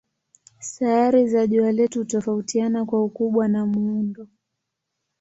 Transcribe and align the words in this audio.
Sayari 0.61 1.27
za 1.27 1.47
jua 1.47 1.71
letu 1.71 1.99
hutofautiana 1.99 2.85
kwa 2.85 3.03
ukubwa 3.03 3.47
na 3.47 3.65
muundo. 3.65 4.27